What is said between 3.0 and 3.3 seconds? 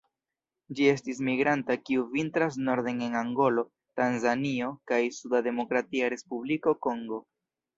en